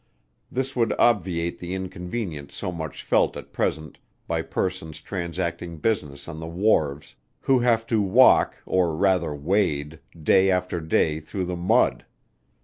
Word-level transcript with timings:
This 0.51 0.75
would 0.75 0.93
obviate 0.97 1.59
the 1.59 1.75
inconvenience 1.75 2.55
so 2.55 2.71
much 2.71 3.03
felt 3.03 3.37
at 3.37 3.53
present 3.53 3.99
by 4.27 4.41
persons 4.41 4.99
transacting 4.99 5.77
business 5.77 6.27
on 6.27 6.39
the 6.39 6.47
wharves, 6.47 7.13
who 7.41 7.59
have 7.59 7.85
to 7.85 8.01
walk 8.01 8.55
or 8.65 8.95
rather 8.95 9.35
wade, 9.35 9.99
day 10.19 10.49
after 10.49 10.81
day, 10.81 11.19
through 11.19 11.45
the 11.45 11.55
mud. 11.55 12.07